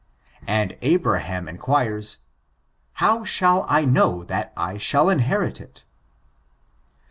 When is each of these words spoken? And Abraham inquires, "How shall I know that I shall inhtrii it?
And 0.47 0.79
Abraham 0.81 1.47
inquires, 1.47 2.23
"How 2.93 3.23
shall 3.23 3.67
I 3.69 3.85
know 3.85 4.23
that 4.23 4.51
I 4.57 4.77
shall 4.77 5.05
inhtrii 5.13 5.61
it? 5.61 5.83